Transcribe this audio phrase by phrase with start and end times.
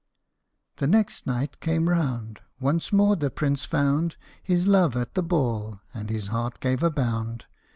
[0.77, 5.79] The next night came round once more the Prince found His love at the ball
[5.93, 7.45] and his heart gave a bound